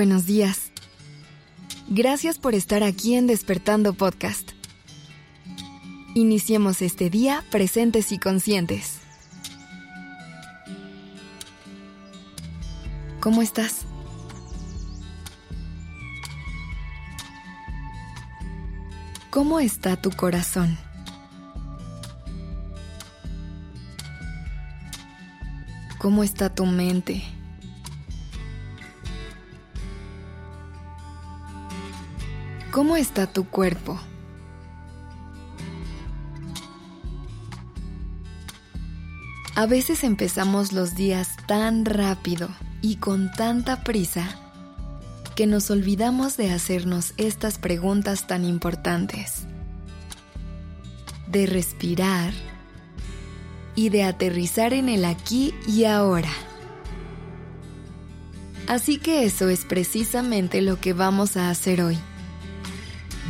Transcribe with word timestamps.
Buenos 0.00 0.24
días. 0.24 0.72
Gracias 1.90 2.38
por 2.38 2.54
estar 2.54 2.82
aquí 2.82 3.16
en 3.16 3.26
Despertando 3.26 3.92
Podcast. 3.92 4.52
Iniciemos 6.14 6.80
este 6.80 7.10
día 7.10 7.44
presentes 7.50 8.10
y 8.10 8.18
conscientes. 8.18 8.94
¿Cómo 13.20 13.42
estás? 13.42 13.84
¿Cómo 19.28 19.60
está 19.60 20.00
tu 20.00 20.10
corazón? 20.12 20.78
¿Cómo 25.98 26.24
está 26.24 26.54
tu 26.54 26.64
mente? 26.64 27.22
¿Cómo 32.70 32.96
está 32.96 33.26
tu 33.26 33.48
cuerpo? 33.48 33.98
A 39.56 39.66
veces 39.66 40.04
empezamos 40.04 40.72
los 40.72 40.94
días 40.94 41.36
tan 41.48 41.84
rápido 41.84 42.48
y 42.80 42.96
con 42.96 43.32
tanta 43.32 43.82
prisa 43.82 44.38
que 45.34 45.48
nos 45.48 45.68
olvidamos 45.72 46.36
de 46.36 46.52
hacernos 46.52 47.12
estas 47.16 47.58
preguntas 47.58 48.28
tan 48.28 48.44
importantes. 48.44 49.46
De 51.26 51.46
respirar 51.46 52.32
y 53.74 53.88
de 53.88 54.04
aterrizar 54.04 54.74
en 54.74 54.88
el 54.88 55.04
aquí 55.04 55.54
y 55.66 55.86
ahora. 55.86 56.30
Así 58.68 58.98
que 58.98 59.24
eso 59.24 59.48
es 59.48 59.64
precisamente 59.64 60.62
lo 60.62 60.80
que 60.80 60.92
vamos 60.92 61.36
a 61.36 61.50
hacer 61.50 61.82
hoy. 61.82 61.98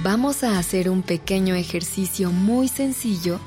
Vamos 0.03 0.45
a 0.45 0.59
hacer 0.59 0.89
un 0.89 1.03
pequeño 1.03 1.55
ejercicio 1.55 2.33
muy 2.33 2.69
sencillo 2.69 3.39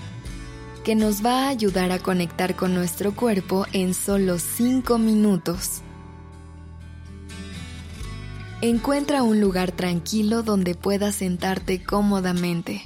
que 0.84 0.94
nos 0.94 1.26
va 1.26 1.46
a 1.46 1.50
ayudar 1.50 1.92
a 1.92 1.98
conectar 1.98 2.56
con 2.56 2.76
nuestro 2.76 3.16
cuerpo 3.16 3.66
en 3.74 3.96
solo 3.96 4.38
5 4.38 5.00
minutos. 5.00 5.82
Encuentra 8.62 9.24
un 9.24 9.42
lugar 9.42 9.72
tranquilo 9.72 10.44
donde 10.44 10.76
puedas 10.76 11.16
sentarte 11.16 11.84
cómodamente. 11.84 12.84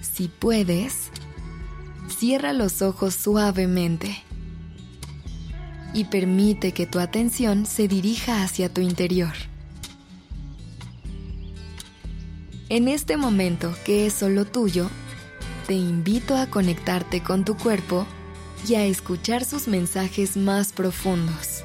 Si 0.00 0.28
puedes, 0.28 1.10
cierra 2.08 2.54
los 2.54 2.80
ojos 2.80 3.14
suavemente 3.16 4.16
y 5.92 6.04
permite 6.04 6.72
que 6.72 6.86
tu 6.86 7.00
atención 7.00 7.66
se 7.66 7.86
dirija 7.86 8.42
hacia 8.42 8.72
tu 8.72 8.80
interior. 8.80 9.49
En 12.70 12.86
este 12.86 13.16
momento 13.16 13.74
que 13.84 14.06
es 14.06 14.12
solo 14.12 14.44
tuyo, 14.44 14.90
te 15.66 15.74
invito 15.74 16.36
a 16.36 16.46
conectarte 16.46 17.20
con 17.20 17.44
tu 17.44 17.56
cuerpo 17.56 18.06
y 18.64 18.76
a 18.76 18.84
escuchar 18.84 19.44
sus 19.44 19.66
mensajes 19.66 20.36
más 20.36 20.72
profundos. 20.72 21.64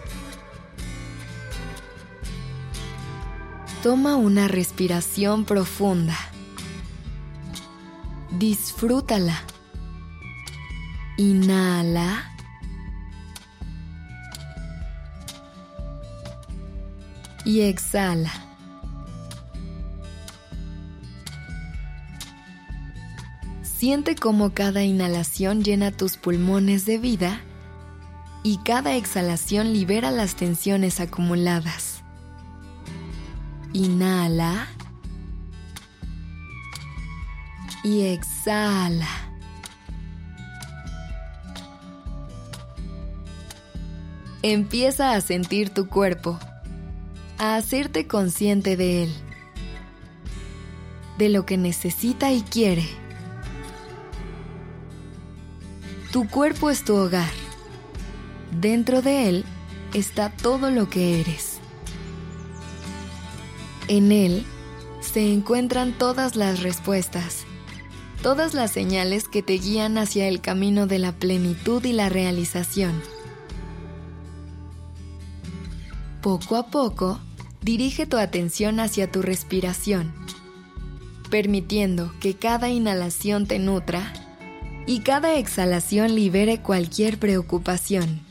Toma 3.84 4.16
una 4.16 4.48
respiración 4.48 5.46
profunda. 5.46 6.18
Disfrútala. 8.32 9.44
Inhala. 11.18 12.36
Y 17.46 17.62
exhala. 17.62 18.55
Siente 23.86 24.16
cómo 24.16 24.52
cada 24.52 24.84
inhalación 24.84 25.64
llena 25.64 25.92
tus 25.92 26.18
pulmones 26.18 26.88
de 26.88 26.98
vida 26.98 27.42
y 28.42 28.58
cada 28.58 28.96
exhalación 28.96 29.74
libera 29.74 30.10
las 30.10 30.34
tensiones 30.36 31.00
acumuladas. 31.00 32.02
Inhala 33.74 34.66
y 37.84 38.06
exhala. 38.06 39.08
Empieza 44.42 45.14
a 45.14 45.22
sentir 45.22 45.70
tu 45.70 45.88
cuerpo, 45.88 46.40
a 47.38 47.56
hacerte 47.56 48.08
consciente 48.08 48.78
de 48.78 49.04
él, 49.04 49.14
de 51.20 51.30
lo 51.30 51.46
que 51.46 51.58
necesita 51.58 52.32
y 52.32 52.42
quiere. 52.42 53.05
Tu 56.16 56.30
cuerpo 56.30 56.70
es 56.70 56.86
tu 56.86 56.96
hogar. 56.96 57.30
Dentro 58.62 59.02
de 59.02 59.28
él 59.28 59.44
está 59.94 60.30
todo 60.30 60.72
lo 60.72 60.90
que 60.90 61.20
eres. 61.20 61.58
En 63.90 64.14
él 64.14 64.46
se 65.02 65.34
encuentran 65.34 65.92
todas 65.92 66.38
las 66.38 66.64
respuestas, 66.64 67.44
todas 68.24 68.54
las 68.54 68.72
señales 68.72 69.28
que 69.28 69.44
te 69.44 69.56
guían 69.56 69.98
hacia 69.98 70.30
el 70.30 70.40
camino 70.40 70.88
de 70.88 71.00
la 71.00 71.12
plenitud 71.12 71.84
y 71.84 71.92
la 71.92 72.08
realización. 72.08 73.02
Poco 76.22 76.56
a 76.56 76.68
poco, 76.68 77.20
dirige 77.62 78.06
tu 78.06 78.16
atención 78.16 78.80
hacia 78.80 79.12
tu 79.12 79.22
respiración, 79.22 80.14
permitiendo 81.30 82.14
que 82.22 82.36
cada 82.36 82.70
inhalación 82.70 83.48
te 83.48 83.60
nutra 83.60 84.14
y 84.88 85.00
cada 85.00 85.36
exhalación 85.36 86.16
libere 86.16 86.62
cualquier 86.62 87.18
preocupación. 87.18 88.22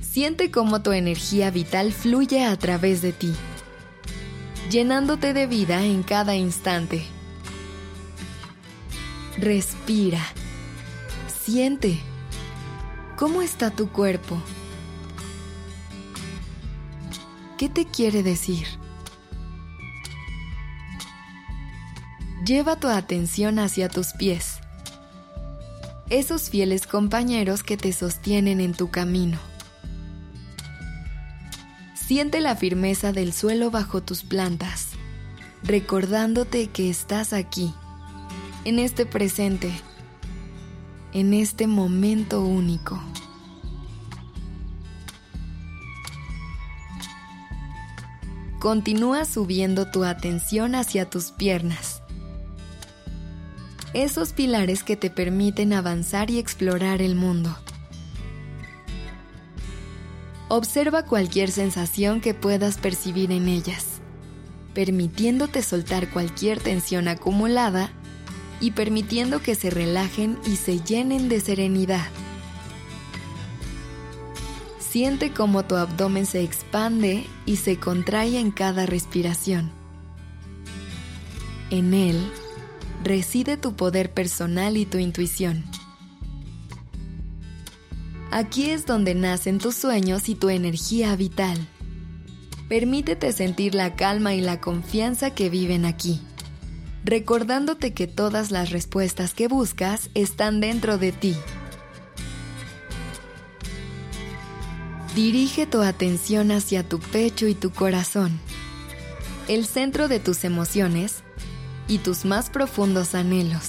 Siente 0.00 0.50
cómo 0.50 0.82
tu 0.82 0.92
energía 0.92 1.50
vital 1.50 1.92
fluye 1.92 2.44
a 2.44 2.56
través 2.56 3.00
de 3.00 3.12
ti, 3.12 3.32
llenándote 4.70 5.32
de 5.32 5.46
vida 5.46 5.84
en 5.84 6.02
cada 6.02 6.34
instante. 6.36 7.04
Respira. 9.38 10.20
Siente. 11.42 11.98
¿Cómo 13.16 13.40
está 13.42 13.70
tu 13.70 13.88
cuerpo? 13.90 14.36
¿Qué 17.56 17.68
te 17.68 17.86
quiere 17.86 18.22
decir? 18.22 18.79
Lleva 22.50 22.74
tu 22.74 22.88
atención 22.88 23.60
hacia 23.60 23.88
tus 23.88 24.08
pies, 24.12 24.58
esos 26.08 26.50
fieles 26.50 26.84
compañeros 26.88 27.62
que 27.62 27.76
te 27.76 27.92
sostienen 27.92 28.60
en 28.60 28.74
tu 28.74 28.90
camino. 28.90 29.38
Siente 31.94 32.40
la 32.40 32.56
firmeza 32.56 33.12
del 33.12 33.32
suelo 33.32 33.70
bajo 33.70 34.02
tus 34.02 34.24
plantas, 34.24 34.88
recordándote 35.62 36.66
que 36.66 36.90
estás 36.90 37.32
aquí, 37.32 37.72
en 38.64 38.80
este 38.80 39.06
presente, 39.06 39.70
en 41.12 41.34
este 41.34 41.68
momento 41.68 42.42
único. 42.42 43.00
Continúa 48.58 49.24
subiendo 49.24 49.88
tu 49.92 50.02
atención 50.02 50.74
hacia 50.74 51.08
tus 51.08 51.30
piernas 51.30 51.99
esos 53.94 54.32
pilares 54.32 54.82
que 54.82 54.96
te 54.96 55.10
permiten 55.10 55.72
avanzar 55.72 56.30
y 56.30 56.38
explorar 56.38 57.02
el 57.02 57.14
mundo. 57.14 57.56
Observa 60.48 61.04
cualquier 61.04 61.50
sensación 61.50 62.20
que 62.20 62.34
puedas 62.34 62.76
percibir 62.76 63.30
en 63.30 63.48
ellas, 63.48 64.00
permitiéndote 64.74 65.62
soltar 65.62 66.10
cualquier 66.10 66.60
tensión 66.60 67.06
acumulada 67.06 67.90
y 68.60 68.72
permitiendo 68.72 69.42
que 69.42 69.54
se 69.54 69.70
relajen 69.70 70.38
y 70.46 70.56
se 70.56 70.80
llenen 70.80 71.28
de 71.28 71.40
serenidad. 71.40 72.08
Siente 74.78 75.30
cómo 75.30 75.64
tu 75.64 75.76
abdomen 75.76 76.26
se 76.26 76.42
expande 76.42 77.24
y 77.46 77.56
se 77.56 77.78
contrae 77.78 78.38
en 78.40 78.50
cada 78.50 78.86
respiración. 78.86 79.70
En 81.70 81.94
él, 81.94 82.20
reside 83.02 83.56
tu 83.56 83.74
poder 83.74 84.12
personal 84.12 84.76
y 84.76 84.86
tu 84.86 84.98
intuición. 84.98 85.64
Aquí 88.30 88.70
es 88.70 88.86
donde 88.86 89.14
nacen 89.14 89.58
tus 89.58 89.74
sueños 89.74 90.28
y 90.28 90.34
tu 90.34 90.50
energía 90.50 91.16
vital. 91.16 91.58
Permítete 92.68 93.32
sentir 93.32 93.74
la 93.74 93.96
calma 93.96 94.34
y 94.34 94.40
la 94.40 94.60
confianza 94.60 95.34
que 95.34 95.50
viven 95.50 95.84
aquí, 95.84 96.20
recordándote 97.04 97.92
que 97.92 98.06
todas 98.06 98.52
las 98.52 98.70
respuestas 98.70 99.34
que 99.34 99.48
buscas 99.48 100.10
están 100.14 100.60
dentro 100.60 100.96
de 100.96 101.10
ti. 101.10 101.34
Dirige 105.16 105.66
tu 105.66 105.82
atención 105.82 106.52
hacia 106.52 106.88
tu 106.88 107.00
pecho 107.00 107.48
y 107.48 107.54
tu 107.54 107.72
corazón, 107.72 108.38
el 109.48 109.66
centro 109.66 110.06
de 110.06 110.20
tus 110.20 110.44
emociones 110.44 111.24
y 111.90 111.98
tus 111.98 112.24
más 112.24 112.50
profundos 112.50 113.16
anhelos. 113.16 113.68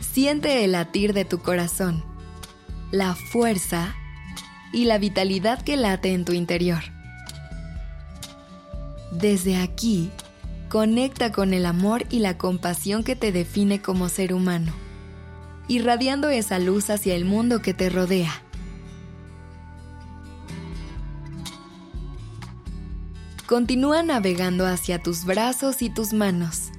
Siente 0.00 0.64
el 0.64 0.72
latir 0.72 1.14
de 1.14 1.24
tu 1.24 1.38
corazón, 1.38 2.04
la 2.90 3.14
fuerza 3.14 3.94
y 4.72 4.86
la 4.86 4.98
vitalidad 4.98 5.62
que 5.62 5.76
late 5.76 6.12
en 6.12 6.24
tu 6.24 6.32
interior. 6.32 6.82
Desde 9.12 9.58
aquí, 9.58 10.10
conecta 10.68 11.30
con 11.30 11.54
el 11.54 11.64
amor 11.64 12.04
y 12.10 12.18
la 12.18 12.36
compasión 12.36 13.04
que 13.04 13.14
te 13.14 13.30
define 13.30 13.80
como 13.80 14.08
ser 14.08 14.34
humano, 14.34 14.72
irradiando 15.68 16.30
esa 16.30 16.58
luz 16.58 16.90
hacia 16.90 17.14
el 17.14 17.24
mundo 17.24 17.62
que 17.62 17.74
te 17.74 17.90
rodea. 17.90 18.42
Continúa 23.50 24.04
navegando 24.04 24.64
hacia 24.64 25.00
tus 25.00 25.24
brazos 25.24 25.82
y 25.82 25.90
tus 25.90 26.12
manos, 26.12 26.70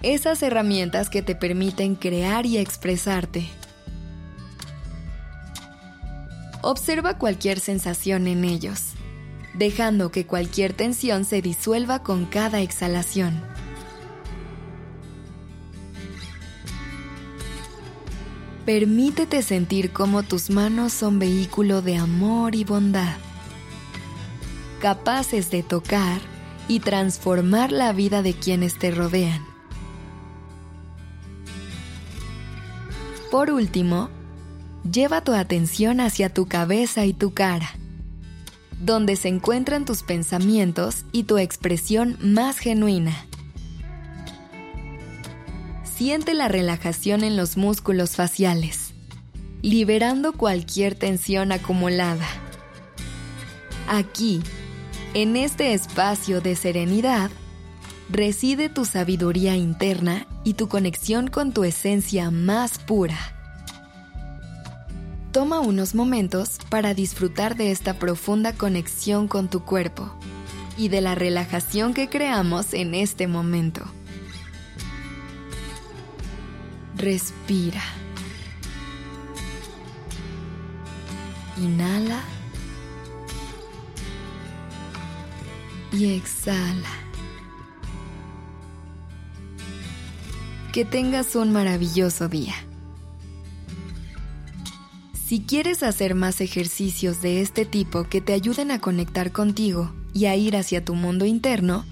esas 0.00 0.42
herramientas 0.42 1.10
que 1.10 1.20
te 1.20 1.34
permiten 1.34 1.94
crear 1.94 2.46
y 2.46 2.56
expresarte. 2.56 3.46
Observa 6.62 7.18
cualquier 7.18 7.60
sensación 7.60 8.28
en 8.28 8.46
ellos, 8.46 8.94
dejando 9.52 10.10
que 10.10 10.24
cualquier 10.24 10.72
tensión 10.72 11.26
se 11.26 11.42
disuelva 11.42 12.02
con 12.02 12.24
cada 12.24 12.62
exhalación. 12.62 13.38
Permítete 18.64 19.42
sentir 19.42 19.92
cómo 19.92 20.22
tus 20.22 20.48
manos 20.48 20.94
son 20.94 21.18
vehículo 21.18 21.82
de 21.82 21.98
amor 21.98 22.54
y 22.54 22.64
bondad 22.64 23.18
capaces 24.80 25.50
de 25.50 25.62
tocar 25.62 26.20
y 26.66 26.80
transformar 26.80 27.70
la 27.70 27.92
vida 27.92 28.22
de 28.22 28.32
quienes 28.34 28.78
te 28.78 28.90
rodean. 28.90 29.44
Por 33.30 33.50
último, 33.50 34.10
lleva 34.90 35.22
tu 35.22 35.32
atención 35.34 36.00
hacia 36.00 36.34
tu 36.34 36.46
cabeza 36.46 37.04
y 37.04 37.12
tu 37.12 37.32
cara, 37.32 37.70
donde 38.80 39.14
se 39.14 39.28
encuentran 39.28 39.84
tus 39.84 40.02
pensamientos 40.02 41.04
y 41.12 41.24
tu 41.24 41.38
expresión 41.38 42.16
más 42.20 42.58
genuina. 42.58 43.14
Siente 45.84 46.34
la 46.34 46.48
relajación 46.48 47.22
en 47.22 47.36
los 47.36 47.56
músculos 47.56 48.16
faciales, 48.16 48.94
liberando 49.62 50.32
cualquier 50.32 50.94
tensión 50.94 51.52
acumulada. 51.52 52.26
Aquí, 53.86 54.40
en 55.14 55.36
este 55.36 55.74
espacio 55.74 56.40
de 56.40 56.54
serenidad, 56.54 57.30
reside 58.08 58.68
tu 58.68 58.84
sabiduría 58.84 59.56
interna 59.56 60.26
y 60.44 60.54
tu 60.54 60.68
conexión 60.68 61.28
con 61.28 61.52
tu 61.52 61.64
esencia 61.64 62.30
más 62.30 62.78
pura. 62.78 63.18
Toma 65.32 65.60
unos 65.60 65.94
momentos 65.94 66.58
para 66.68 66.94
disfrutar 66.94 67.56
de 67.56 67.70
esta 67.70 67.98
profunda 67.98 68.52
conexión 68.52 69.28
con 69.28 69.48
tu 69.48 69.64
cuerpo 69.64 70.12
y 70.76 70.88
de 70.88 71.00
la 71.00 71.14
relajación 71.14 71.94
que 71.94 72.08
creamos 72.08 72.74
en 72.74 72.94
este 72.94 73.26
momento. 73.26 73.84
Respira. 76.96 77.82
Inhala. 81.58 82.39
Y 85.92 86.14
exhala. 86.14 86.88
Que 90.72 90.84
tengas 90.84 91.34
un 91.34 91.52
maravilloso 91.52 92.28
día. 92.28 92.54
Si 95.26 95.42
quieres 95.42 95.82
hacer 95.82 96.14
más 96.14 96.40
ejercicios 96.40 97.20
de 97.22 97.40
este 97.40 97.64
tipo 97.64 98.04
que 98.04 98.20
te 98.20 98.32
ayuden 98.32 98.70
a 98.70 98.80
conectar 98.80 99.32
contigo 99.32 99.92
y 100.12 100.26
a 100.26 100.36
ir 100.36 100.56
hacia 100.56 100.84
tu 100.84 100.94
mundo 100.94 101.24
interno, 101.24 101.84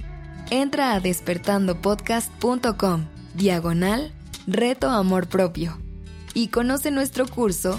entra 0.50 0.94
a 0.94 1.00
despertandopodcast.com, 1.00 3.06
diagonal, 3.34 4.12
reto 4.46 4.90
amor 4.90 5.28
propio, 5.28 5.78
y 6.34 6.48
conoce 6.48 6.90
nuestro 6.90 7.26
curso 7.26 7.78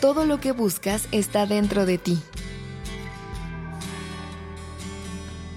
Todo 0.00 0.24
lo 0.24 0.40
que 0.40 0.52
buscas 0.52 1.06
está 1.12 1.46
dentro 1.46 1.86
de 1.86 1.98
ti 1.98 2.18